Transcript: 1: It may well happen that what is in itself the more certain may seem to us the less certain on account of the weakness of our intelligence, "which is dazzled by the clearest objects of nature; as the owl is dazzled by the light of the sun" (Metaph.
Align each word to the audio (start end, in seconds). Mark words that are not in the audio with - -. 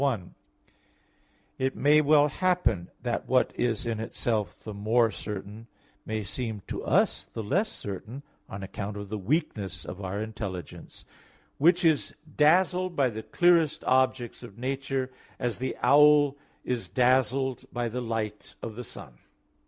1: 0.01 0.33
It 1.59 1.75
may 1.75 2.01
well 2.01 2.27
happen 2.27 2.89
that 3.03 3.27
what 3.27 3.53
is 3.55 3.85
in 3.85 3.99
itself 3.99 4.59
the 4.59 4.73
more 4.73 5.11
certain 5.11 5.67
may 6.07 6.23
seem 6.23 6.63
to 6.67 6.83
us 6.83 7.27
the 7.27 7.43
less 7.43 7.71
certain 7.71 8.23
on 8.49 8.63
account 8.63 8.97
of 8.97 9.09
the 9.09 9.17
weakness 9.19 9.85
of 9.85 10.01
our 10.01 10.19
intelligence, 10.19 11.05
"which 11.59 11.85
is 11.85 12.15
dazzled 12.35 12.95
by 12.95 13.11
the 13.11 13.21
clearest 13.21 13.83
objects 13.83 14.41
of 14.41 14.57
nature; 14.57 15.11
as 15.37 15.59
the 15.59 15.77
owl 15.83 16.35
is 16.63 16.87
dazzled 16.87 17.65
by 17.71 17.87
the 17.87 18.01
light 18.01 18.55
of 18.63 18.75
the 18.75 18.83
sun" 18.83 19.13
(Metaph. 19.13 19.19